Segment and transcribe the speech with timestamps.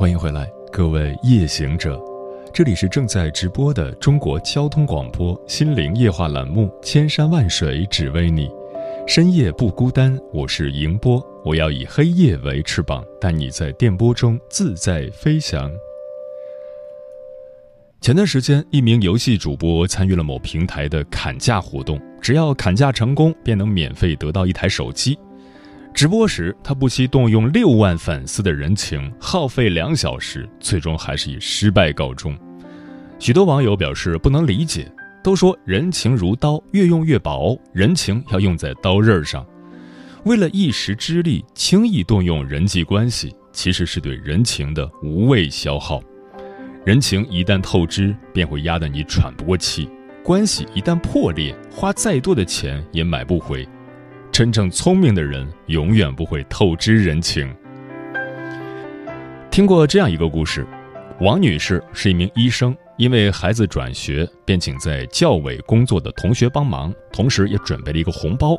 [0.00, 2.00] 欢迎回来，各位夜行者，
[2.54, 8.48] 这里是正在直播的中国交通广播心灵夜话栏目《千山万水只为你》，
[9.06, 15.70] 深夜不孤单，我是迎波，我要以黑夜为翅膀，带你在电波中自在飞翔。
[18.00, 25.18] 前段时间，一名游戏主播参与了某平台的砍价活动，只要砍价成功，便能免费得到一台手机。
[25.92, 32.34] 直播时，他不惜动用六万粉丝的人情，耗费两小时，最终还是以失败告终。
[33.18, 34.90] 许多网友表示不能理解，
[35.22, 39.44] 都说人情如刀，越用越薄，人情要用在刀刃上。
[40.24, 46.00] 为了一时之力，轻易动用人际关系，其实是对人情的无谓消耗。
[46.86, 49.86] 人情一旦透支，便会压得你喘不过气；
[50.24, 53.68] 关系一旦破裂，花再多的钱也买不回。
[54.40, 57.54] 真正聪明的人永远不会透支人情。
[59.50, 60.66] 听过这样一个故事：
[61.20, 68.56] 王女士是一名医生，因为孩子转学，便请在教委工作的同学帮忙，同时也准备了一个红包。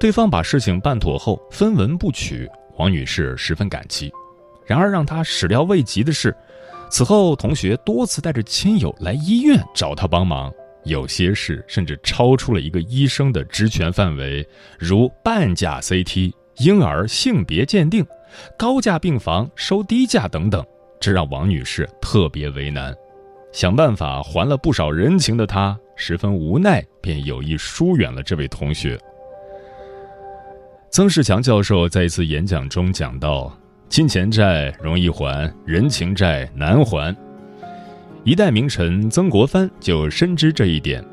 [0.00, 4.10] 对方把事情办妥后，分文不取，王女士十分感激。
[4.64, 6.34] 然而让她始料未及的是，
[6.88, 10.50] 此后同学多次带着亲友来医院找她帮忙。
[10.84, 14.46] 有些事甚至超出了一个医生的职权范围，
[14.78, 18.06] 如半价 CT、婴儿性别鉴定、
[18.58, 20.64] 高价病房收低价等等，
[21.00, 22.94] 这让王女士特别为难。
[23.52, 28.98] 想办法还了不少人情的她，十分无奈，便有意疏远了这位同学。
[30.90, 33.56] 曾仕强教授在一次演讲中讲到
[33.88, 37.16] ：“金钱债容易还，人情债难还。”
[38.24, 41.04] 一代名臣曾国藩就深知这一点。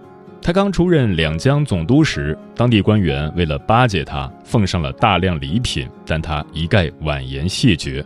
[0.41, 8.03] 他刚出任两江总督时，当地官员为了巴结他，奉上了大量礼品，但他一概婉言谢绝。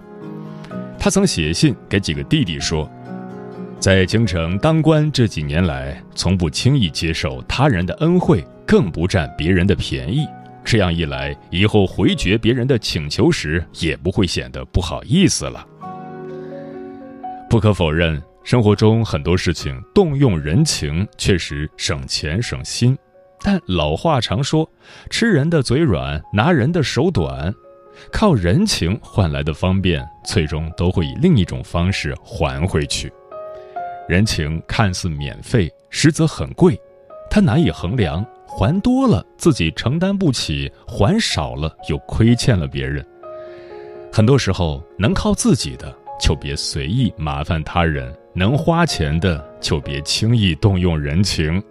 [0.97, 2.89] 他曾写信给几个弟弟说
[3.79, 10.25] ：“在京城当官这几年来，从不轻易接受他人的恩惠，更不占别人的便宜。
[10.63, 15.63] 这样一来，以后回绝别人的请求时，也不会显得不好意思了。”
[17.47, 18.19] 不可否认。
[18.45, 22.95] 生活中很多事情动用人情确实省钱省心，
[23.41, 24.69] 但老话常说
[25.09, 27.51] “吃人的嘴软，拿人的手短”，
[28.13, 33.11] 靠人情换来的方便，最终都会以另一种方式还回去。
[34.07, 36.79] 人情看似免费，实则很贵，
[37.31, 43.03] 它难以衡量，还多了自己承担不起，还少了又亏欠了别人。
[44.13, 45.91] 很多时候，能靠自己的
[46.21, 48.15] 就别随意麻烦他人。
[48.37, 51.63] 能花钱的就别轻易动用人情。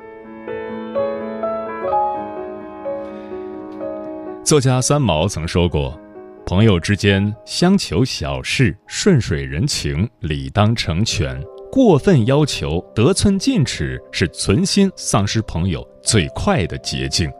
[4.42, 5.98] 作家三毛曾说过
[6.46, 11.38] ：“朋友之间相求小事，顺水人情，理当成全；
[11.70, 17.30] 过分要求，得寸进尺，是存心丧失朋友最快的捷径。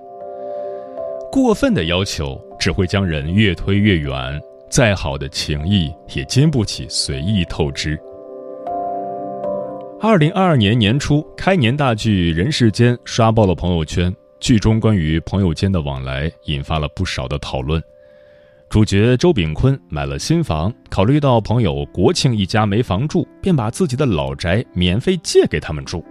[1.33, 4.39] 过分的要求只会将人越推越远，
[4.71, 7.99] 再好的情谊也经不起随意透支。”
[10.01, 14.15] 二零二二年年初，开年大剧《人世间》刷爆了朋友圈。
[14.41, 17.83] 剧中关于朋友间的往来引发了不少的讨论。
[18.69, 26.05] 主角周炳坤买了新房，考虑到朋友国庆一家没房住，便把自己的老宅免费借给他们住。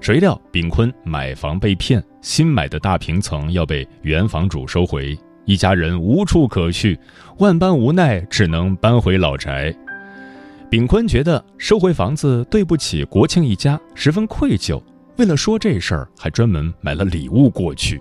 [0.00, 5.16] 谁料炳坤买房被骗，新买的大平层要被原房主收回，
[5.46, 6.98] 一家人无处可去，
[7.38, 9.74] 万般无奈，只能搬回老宅。
[10.70, 14.78] 炳坤觉得收回房子对不起国庆一家，十分愧疚。
[15.16, 17.98] 为了说这事儿，还专门买了礼物过去。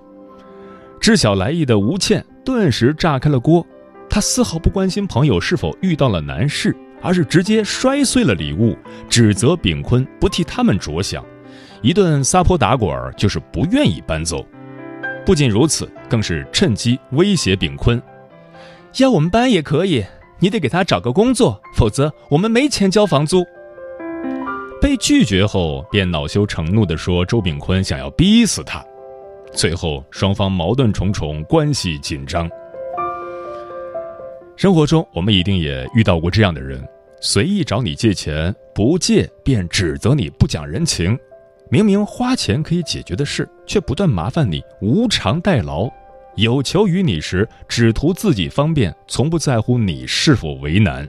[1.00, 3.66] 知晓来意的吴倩顿时炸开了锅，
[4.10, 8.76] 她丝毫不关心朋友是否遇到了难事，而是直接摔碎了礼物，
[9.08, 11.26] 指责炳坤不替他们着想，
[11.82, 14.46] 一顿撒泼打滚儿就是不愿意搬走。
[15.26, 18.02] 不仅如此，更是趁机威胁炳坤
[19.00, 20.04] ：“要我们搬也可以。”
[20.40, 23.46] 你得给他找个工作，否则我们没钱交房租。
[24.80, 28.84] 被拒绝后，便恼羞成怒地说：“周炳坤想要逼死他。”
[29.52, 32.48] 最后，双方矛盾重重，关系紧张。
[34.56, 36.88] 生活中，我们一定也遇到过这样的人：
[37.22, 41.18] 随意找你借钱，不借便指责你不讲人情。
[41.70, 45.90] 明明花钱可以解决的事，却不断麻烦你无偿代劳。
[46.38, 51.08] 有求于你时，只图自己方便，从不在乎你是否为难。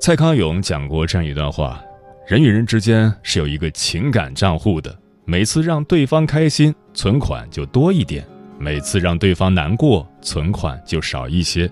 [0.00, 1.80] 蔡康永讲过这样一段话：
[2.26, 4.92] 人与人之间是有一个情感账户的，
[5.24, 8.24] 每次让对方开心，存款就多一点；
[8.58, 11.70] 每次让对方难过，存款就少一些。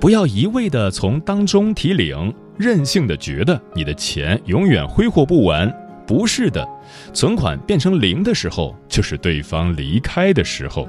[0.00, 5.72] 不要一味的从当中提领，任性的觉得你的钱永远挥霍不完。
[6.08, 6.66] 不是的，
[7.12, 10.88] 存款变成零的时候，就是对方离开的时候。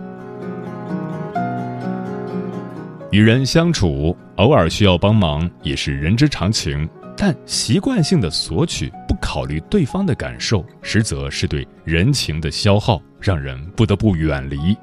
[3.12, 6.88] 与人相处，偶尔需要帮忙也是人之常情，
[7.18, 14.76] 但习惯性的索取，不考虑对方的感受，实则是对人情的消耗，让人不得不远离。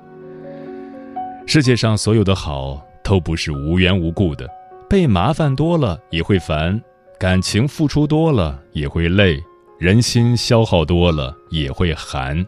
[1.46, 2.84] 世界上所有的好。
[3.06, 4.50] 都不是无缘无故的，
[4.90, 6.82] 被麻烦多了也会烦，
[7.20, 9.40] 感情付出多了也会累，
[9.78, 12.46] 人心消耗多了也会寒。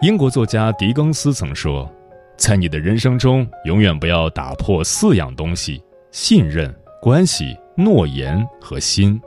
[0.00, 1.90] 英国作家狄更斯曾说
[2.38, 9.20] ：“在你的人生中，永远不要打破四样东西：信任、关系、诺言和心，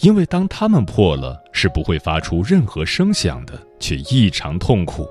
[0.00, 5.08] 因为当他们破了，是不会发出任何声响的，却异常痛苦。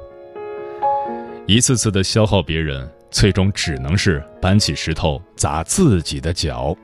[1.48, 6.78] 一次次的消耗别人。”最终只能是搬起石头砸自己的脚。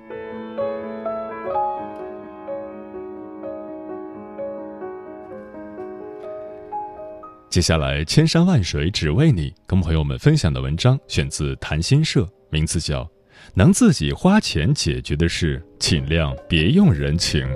[7.55, 13.01] 接下来，千山万水只为你，跟朋友们分享的文章选自谈心社，名字叫
[13.53, 17.47] 《能自己花钱解决的事，尽量别用人情》。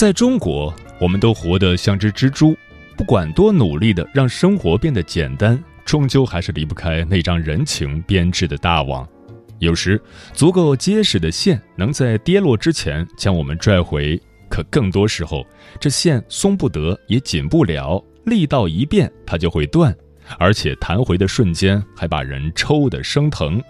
[0.00, 2.56] 在中国，我们都活得像只蜘蛛，
[2.96, 9.06] 不管多努力的让生活变得简单，终究还是离不开那张人情编织的大网。
[9.58, 10.00] 有时，
[10.32, 14.18] 足够结实的线能在跌落之前将我们拽回，
[14.48, 15.46] 可更多时候，
[15.78, 19.94] 这线松不得也紧不了，力道一变，它就会断，
[20.38, 23.62] 而且弹回的瞬间还把人抽得生疼。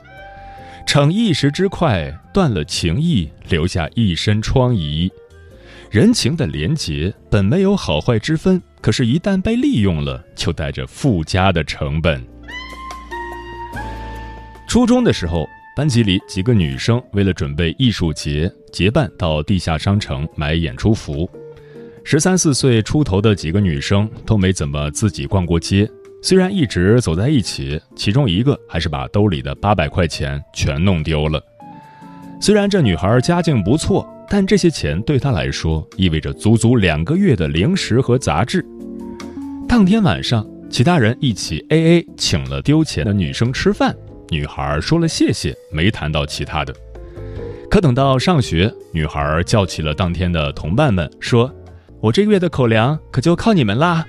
[0.87, 5.11] 逞一时之快，断了情谊，留下一身疮痍。
[5.91, 12.25] 人情的廉洁本没有好坏之分，可是，一旦被利用了，就带着附加的成本。
[14.69, 21.29] 初中的时候，班级里几个女生为了准备艺术节，结伴到地下商城买演出服。
[22.05, 25.91] 十三四岁出头的几个女生都没怎么自己逛过街，
[26.23, 31.43] 虽然一直走在一起，其中一个还是把兜里的八百块钱全弄丢了。
[32.41, 34.09] 虽然这女孩家境不错。
[34.33, 38.65] 但这些钱对他来说意味着足足两个月的零食和杂志。
[39.69, 43.93] 当天晚上，其他人一起 A A 请了丢钱的女生吃饭，
[44.29, 46.73] 女孩说了谢谢，没谈到其他的。
[47.69, 51.53] 可等到上学，女孩叫起了当天的同伴们，说
[52.01, 54.07] ：“我这个月的口粮可就靠你们啦。”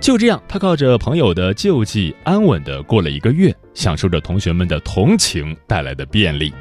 [0.00, 6.52] 就这样，她靠着朋友的救济，安稳的过了一个月，享受着同学们的同情带来的便利。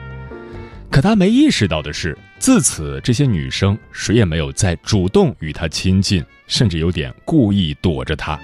[0.93, 2.15] 可他没意识到的是。
[2.37, 8.39] 自此，这些女生谁也没有再主动与他亲近，甚至有点故意躲着他。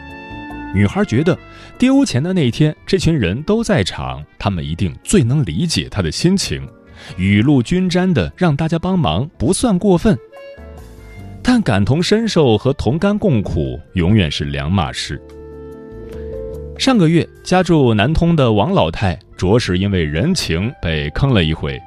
[0.73, 1.37] 女孩觉得，
[1.77, 6.67] 丢钱的那天，这群人都在场，他们一定最能理解她的心情，
[7.17, 10.17] 雨露均沾的让大家帮忙不算过分。
[11.43, 15.21] 但感同身受和同甘共苦永远是两码事。
[16.79, 21.79] 上个月，家住南通的王老太，着实因为人情被坑了一回。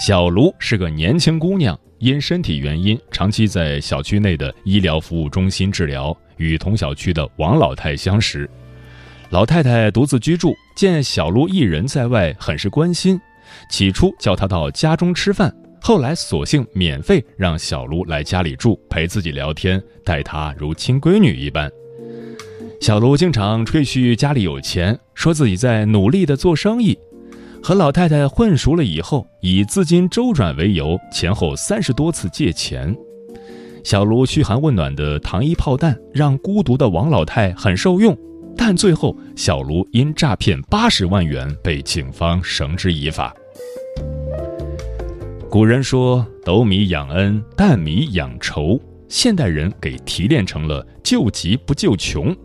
[0.00, 8.48] 小卢是个年轻姑娘，因身体原因长期在小区内的医疗服务中心治疗，与同小区的王老太相识。
[9.28, 13.20] 老太太独自居住，见小卢一人在外，很是关心。
[13.68, 21.70] 起初叫她到家中吃饭，后来索性免费让小卢来家里住，陪自己聊天，待她如亲闺女一般。
[22.80, 26.98] 小卢经常吹嘘家里有钱，说自己在努力的做生意。
[27.62, 32.94] 和老太太混熟了以后，以资金周转为由，前后三十多次借钱。
[33.84, 38.16] 小卢嘘寒问暖的糖衣炮弹，让孤独的王老太很受用。
[38.56, 43.34] 但最后，小卢因诈骗八十万元被警方绳之以法。
[45.48, 52.36] 古人说“斗米养恩，担米养仇”，现代人给提炼成了“救急不救穷”。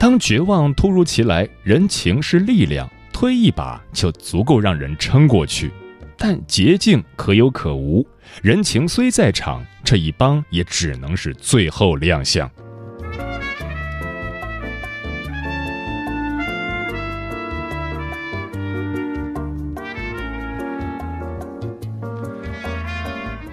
[0.00, 2.90] 当绝望突如其来，人情是力量，
[3.22, 5.70] 推一把就足够让人撑过去。
[6.18, 8.04] 但捷径可有可无，
[8.42, 12.50] 人情虽在场，这一帮也只能是最后亮相。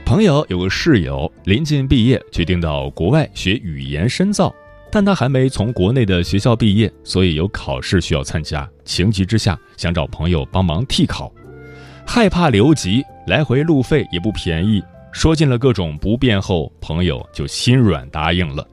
[0.04, 4.52] 朋友有个室友，临近毕业，决定到国外学语言深造。
[4.92, 8.70] 但他还没从国内的学校毕业，所以有考试需要参加。
[8.84, 11.32] 情急之下，想找朋友帮忙替考，
[12.06, 14.84] 害怕留级，来回路费也不便宜。
[15.12, 18.68] 说尽了各种不便后，朋友就心软答应了。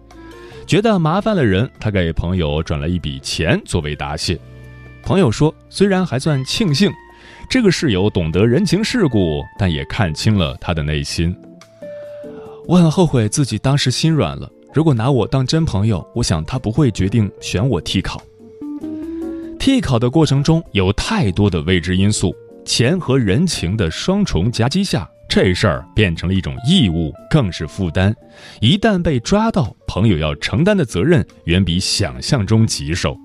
[0.67, 4.39] 觉得麻烦了人，他给朋友转了一笔钱作为答谢。
[5.03, 6.93] 朋友说，虽然还算庆幸。
[7.49, 11.35] 这个室友懂得人情世故，但也看清了他的内心。
[12.67, 14.51] 我很后悔自己当时心软了。
[14.77, 18.21] 如果拿我当真朋友，我想他不会决定选我替考。
[19.59, 28.15] 替考的过程中有太多的未知因素，钱和人情的双重夹击下，这事儿变成了一种义务，更是负担。
[28.61, 33.17] 一旦被抓到，朋友要承担的责任远比想象中棘手。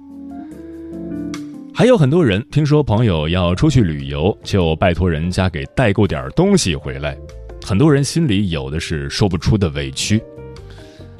[1.74, 7.17] 还有很多人听说朋友要出去旅游，就拜托人家给代购点东西回来。
[7.62, 10.24] 很多人心里有的是说不出的委屈。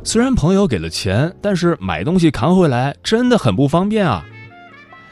[0.04, 4.26] 虽然朋友给了钱，但是买东西扛回来真的很不方便啊。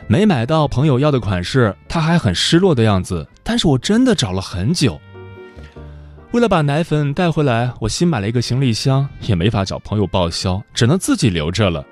[0.07, 3.27] 没买到朋友要的款式，他还很失落的样子。
[3.43, 4.99] 但是我真的找了很久。
[6.31, 11.85] 为了把奶粉带回来，我新买了一个行李箱，也没法找朋友报销，只能自己留着了。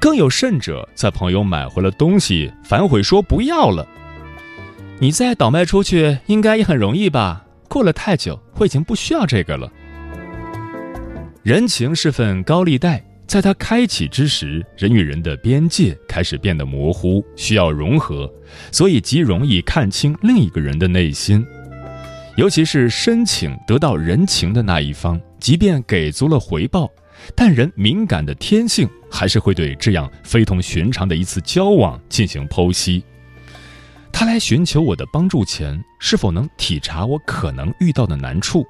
[0.00, 3.86] 更有甚者，在朋友买回了东西，反悔说不要了。
[5.00, 7.44] 你再倒卖出去，应该也很容易吧？
[7.68, 9.68] 过了太久，我已经不需要这个了。
[11.42, 18.30] 人情是份高利贷，在它开启之时，人与人的边界开始变得模糊，需要融合，
[18.72, 21.46] 所以极容易看清另一个人的内心。
[22.36, 26.90] 尤其是申请得到人情的那一方，即便给足了回报。
[27.34, 33.02] 但人敏感的天性还是会对这样非同寻常的一次交往进行剖析。
[34.12, 38.64] 他来寻求我的帮助前，是否能体察我可能遇到的难处？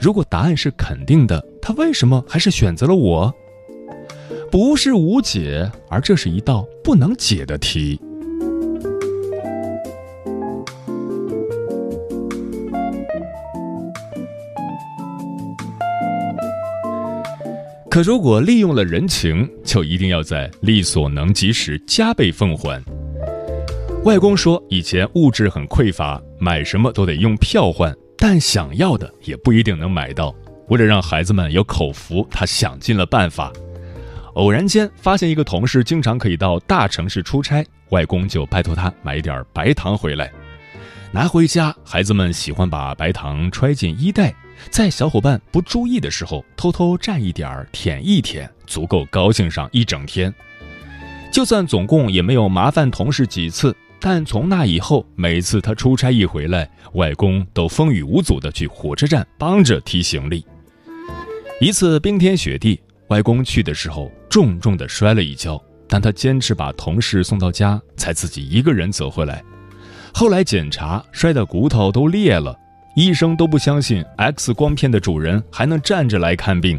[0.00, 3.34] 如果答案是肯定的，他为什么还是选择了我？
[4.52, 8.00] 不是无解，而这是一道不能解的题。
[17.90, 22.80] 可如果利用了人情，就一定要在力所能及时加倍奉还。
[24.04, 30.32] 外公说，以前物质很匮乏，买什么都得用票换，但想要的也不一定能买到。
[30.68, 33.52] 为了让孩子们有口福，他想尽了办法。
[34.34, 40.30] 偶然间发现一个同事经常可以到大城市出差，外公就拜托他买一点白糖回来。
[41.12, 44.34] 拿回家，孩子们喜欢把白糖揣进衣袋。
[44.70, 50.34] 在小伙伴不注意的时候，偷偷蘸一点舔一舔，足够高兴上一整天。
[51.32, 60.44] 就算总共也没有麻烦同事几次，但从那以后，每次他出差一回来，外公都风雨无阻地去火车站帮着提行李。
[61.58, 65.58] 一次冰天雪地，外公去的时候重重地摔了一跤，
[65.88, 69.42] 但他坚持把同事送到家，才自己一个人走回来。
[70.12, 72.54] 后来检查，摔的骨头都裂了。
[72.94, 76.78] 医生都不相信 X 光片的主人还能站着来看病。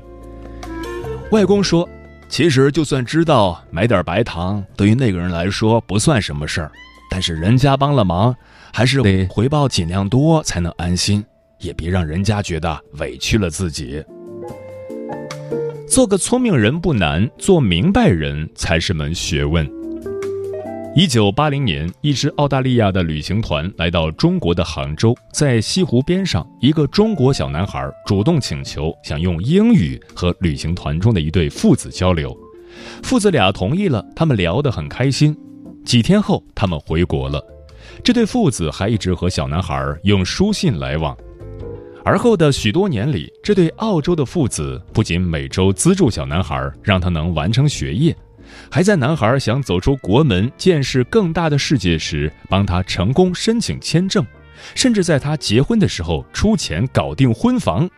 [1.32, 1.88] 外公说
[2.30, 6.72] ：“其实就算知道买点白糖对于那个人来说不算什么事儿，
[7.10, 8.36] 但是人家帮了忙，
[8.72, 11.26] 还是得回报尽量多才能安心，
[11.60, 14.04] 也别让人家觉得委屈了自己。
[15.88, 19.68] 做个聪明人不难，做明白人才是门学问。”
[20.96, 32.36] 一九八零年，一支澳大利亚的旅行团来到中国的杭州，在西湖边上，一个中国小男孩主动请求想用英语和旅行团中的一对父子交流，
[33.02, 35.36] 父子俩同意了，他们聊得很开心。
[35.86, 37.42] 几天后，他们回国了，
[38.04, 41.16] 这对父子还一直和小男孩用书信来往。
[42.08, 48.16] 而后的许多年里，这对澳洲的父子不仅每周资助小男孩，让他能完成学业。
[48.72, 54.26] 还在男孩想走出国门、见识更大的世界时，帮他成功申请签证，
[54.74, 57.90] 甚至在他结婚的时候出钱搞定婚房。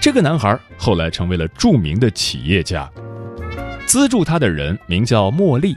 [0.00, 2.90] 这个男孩后来成为了著名的企业家，
[3.84, 5.76] 资助他的人名叫茉莉。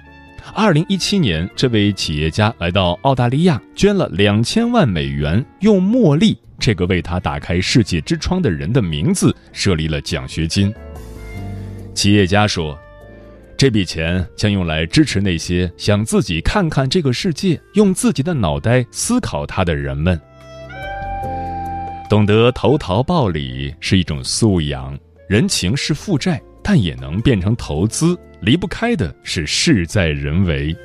[0.54, 10.74] 二零一七年，这位企业家来到澳大利亚，捐了两千万美元，用茉莉这个为他打开世界之窗的人的名字设立了奖学金。
[11.94, 12.78] 企业家说。
[13.58, 20.20] 这笔钱将用来支持那些想自己看看这个世界、用自己的脑袋思考它的人们。
[22.10, 24.98] 懂得投桃报李是一种素养，
[25.30, 28.18] 人情是负债，但也能变成投资。
[28.42, 30.76] 离不开的是事在人为。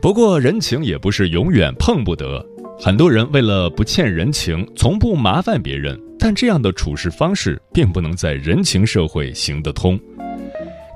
[0.00, 2.44] 不过，人情也不是永远碰不得。
[2.80, 9.98] 很多人为了不欠人情，从不麻烦别人，但这样的处事方式并不能在人情社会行得通。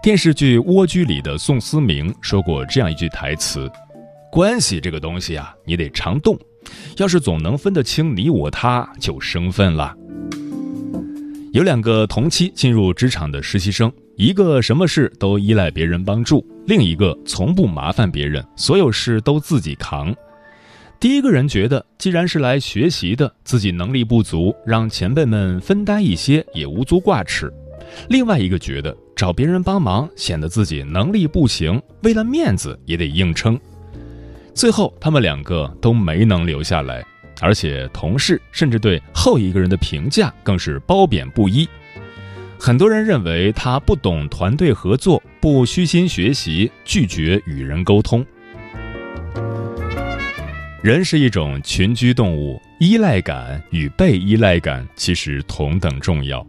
[0.03, 3.71] 电视剧《蜗居》里的宋思明说过这样一句台词
[4.33, 6.39] ：“关系这个东西啊，你得常动。
[6.97, 9.95] 要是总能分得清你我他，就生分了。”
[11.53, 20.17] 有两个同期进入职场的实习生，一个什么事都依赖别人帮助，另一个从不麻烦别人，所有事都自己扛。
[20.99, 27.49] 第一个人觉得，既然是来学习的，自己能力不足，让前辈们分担一些也无足挂齿；
[28.09, 33.61] 另外一个觉得，找别人帮忙显得自己能力不行，为了面子也得硬撑。
[34.55, 37.05] 最后，他们两个都没能留下来。
[37.41, 41.69] 而且，同事甚至对后一个人的评价更是褒贬不一。
[42.59, 48.25] 很多人认为他不懂团队合作，不虚心学习，拒绝与人沟通。
[50.83, 56.47] 人是一种群居动物，依赖感与被依赖感其实同等重要。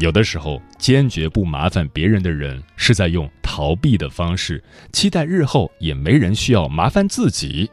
[0.00, 7.70] 有的时候，坚决不麻烦别人的人，是在用逃避的方式，期待日后也没人需要麻烦自己。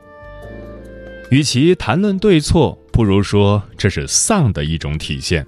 [1.31, 5.45] 与其谈论对错，不如说这是丧的一种体现，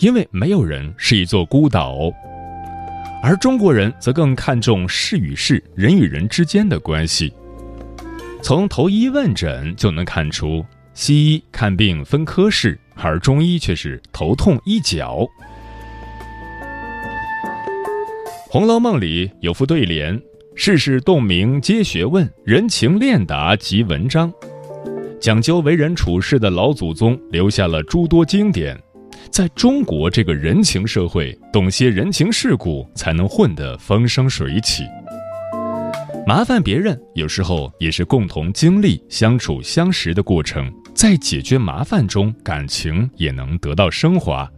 [0.00, 2.12] 因为没有人是一座孤岛，
[3.22, 7.32] 而中国人则更看重事与事、人与人之间的关系。
[8.42, 15.18] 从头医问诊就能看出，西医看病分科室，而中医却是头痛医脚。
[18.56, 20.18] 《红楼梦》里有副对联
[20.56, 24.32] ：“世事洞明皆学问，人情练达即文章。”
[25.20, 28.74] 讲究为人处事的老祖宗留下了诸多经典，
[29.30, 34.84] 在中国这个人情社会，懂些人情世故才能混得风生水起。
[36.26, 44.50] 麻烦别人有时候也是共同经历相处相识的过程，在解决麻烦中，感情也能得到升华。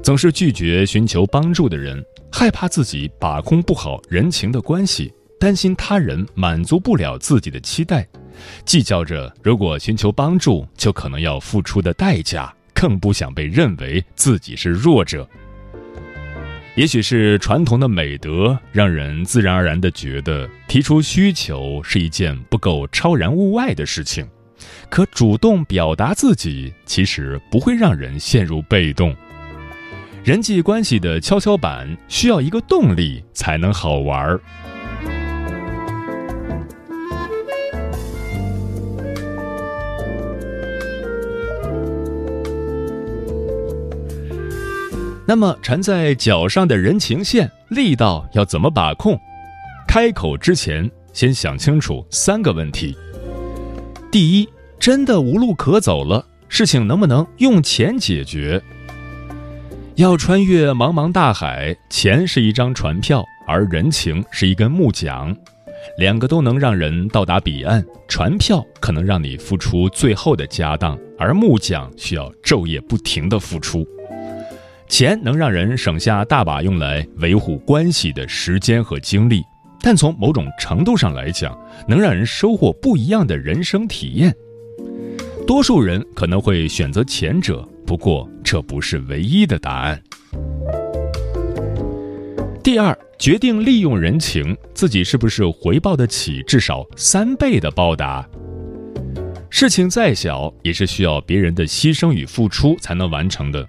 [0.00, 8.06] 总是拒绝寻求帮助的人，害怕自己把控不好人情的关系，担心他人满足不了自己的期待。
[8.64, 15.28] 计较着，如果寻求帮助，就可能要付出的代价，更不想被认为自己是弱者。
[16.76, 24.26] 也许是传统的美德，让人自然而然地觉得提出需求是一件不够超然物外的事情。
[24.88, 29.14] 可主动表达自己，其实不会让人陷入被动。
[30.30, 34.40] 人际关系的跷跷板需要一个动力才能好玩儿。
[45.26, 49.18] 那么缠在脚上的人情线力道要怎么把控？
[49.88, 52.96] 开口之前先想清楚三个问题：
[54.12, 58.62] 第一，真的无路可走了，事情能不能用钱解决？
[60.00, 65.36] 要穿越茫茫大海，钱是一张船票，而人情是一根木桨，
[65.98, 67.84] 两个都能让人到达彼岸。
[68.08, 73.86] 船票可能让你付出最后的家当，而木桨需要昼夜不停的付出。
[74.88, 79.42] 钱能让人省下大把用来维护关系的时间和精力，
[79.82, 81.54] 但从某种程度上来讲，
[81.86, 84.34] 能让人收获不一样的人生体验。
[85.46, 90.02] 多数人可能会选择前者，不过这不是唯一的答案。
[92.64, 98.28] 第二，决定利用人情，自己是不是回报得起至少三倍的报答？
[99.50, 103.64] 事情再小，也是需要别人的牺牲与付出才能完成的。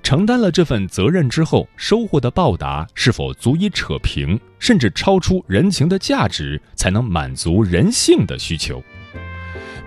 [0.00, 8.80] 承担了这份责任之后，收获的报答是否足以扯平，甚至超出人情的价值，才能满足人性的需求。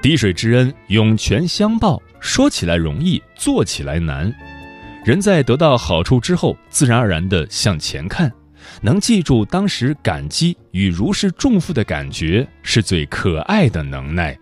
[0.01, 4.33] 滴水之恩，涌泉相报，说起来容易，做起来难。
[5.03, 8.31] 人在得到好处之后，自然而然地向前看，
[8.81, 14.39] 能记住当时感激与如释重负的感觉，是最可爱的能耐。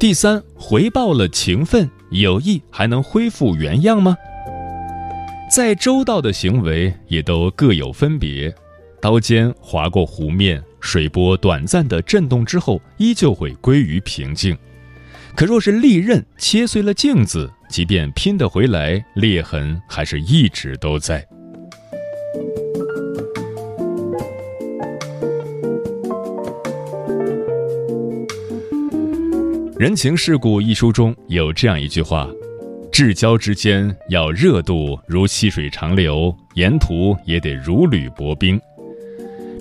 [0.00, 4.16] 第三，回报了情分，友谊还能恢复原样吗？
[5.50, 8.52] 再周到的行为也都各有分别。
[8.98, 14.54] 刀尖划过湖面，水波短暂的震动之后，依旧会归于平静。
[15.34, 21.26] 可若是利刃切碎了镜子，即便拼得回来，裂痕还是一直都在。
[29.78, 32.28] 《人情世故》一书中有这样一句话
[32.92, 38.60] ：“至交之间要热度如细水长流，沿途也得如履薄冰。”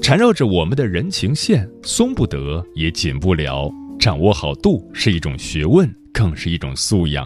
[0.01, 3.71] 缠绕着我们的人情线，松不得也紧不了。
[3.99, 7.23] 掌握好度是一种学问，更是一种素养。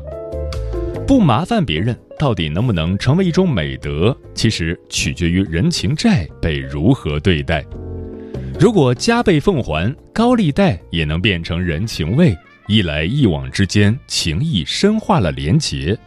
[1.07, 4.15] 不麻烦别人，到底能不能成为一种美德？
[4.33, 7.65] 其实取决于人情债被如何对待。
[8.59, 12.38] 如果加倍奉还，高利贷也能变成人情味。
[12.67, 15.97] 一来一往之间，情谊深化了连结。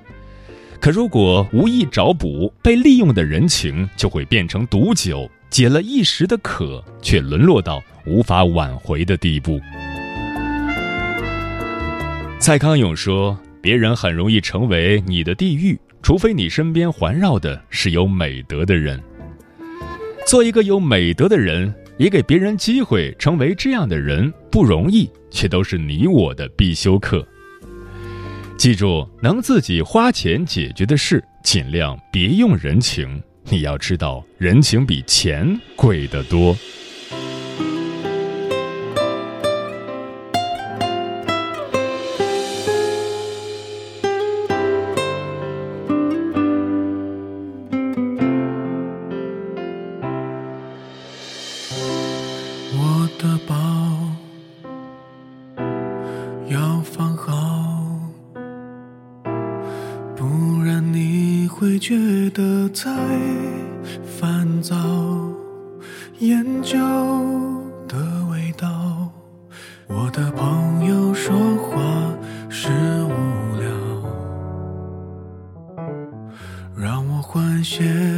[0.78, 9.60] 可如果无意找补，被利用的人情就会变成毒酒，解了一时的渴，却沦落到无法挽回的地步。
[12.38, 19.02] 蔡康永说：“别人很容易成为你的地狱，除非你身边环绕的是有美德的人。
[20.26, 27.26] 做一个有美德的人。”也给别人机会成为这样的人不容易，却都是你我的必修课。
[28.56, 33.20] 记住，能自己花钱解决的事，尽量别用人情。
[33.50, 36.54] 你要知道，人情比钱贵得多。
[61.58, 62.88] 会觉得太
[64.04, 64.76] 烦躁，
[66.20, 66.78] 烟酒
[67.88, 67.98] 的
[68.30, 69.10] 味道。
[69.88, 72.14] 我的朋友说话
[72.48, 72.68] 是
[73.02, 73.72] 无聊，
[76.76, 78.17] 让我换些。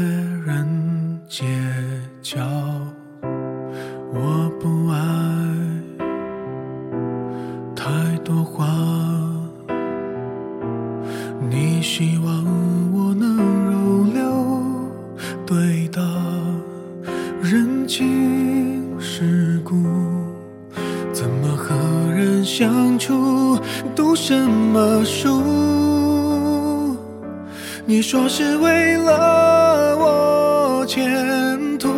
[29.04, 31.88] 了我前途。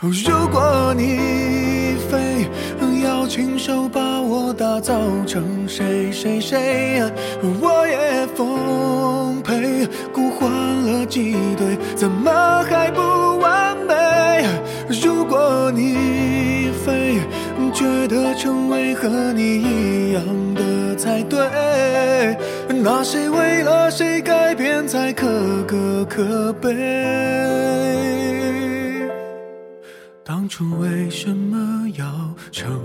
[0.00, 2.46] 如果你非
[3.02, 7.02] 要亲手把我打造成谁谁谁，
[7.60, 9.86] 我也奉陪。
[10.12, 13.00] 孤欢了几对，怎么还不
[13.38, 14.46] 完美？
[14.88, 16.22] 如果你。
[16.84, 17.20] 非
[17.72, 20.22] 觉得成为和你一样
[20.54, 20.60] 的
[21.02, 21.40] 才对，
[22.68, 25.26] 那谁为了谁改变才可
[25.64, 26.70] 歌可悲？
[30.22, 32.06] 当初为什么要
[32.52, 32.80] 成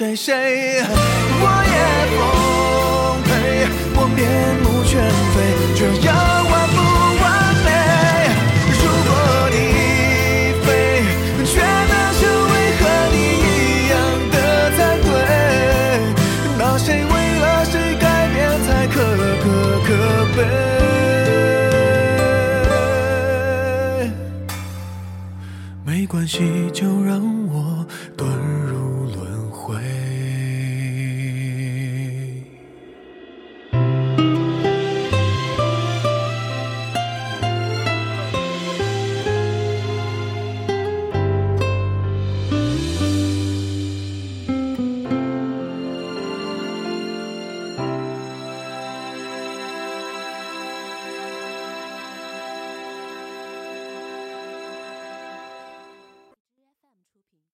[0.00, 0.82] 谁谁。
[1.42, 1.76] 我也
[2.16, 3.30] 奉陪，
[4.00, 4.18] 我面
[4.62, 4.90] 目全
[5.34, 5.36] 非，
[5.76, 6.29] 这样。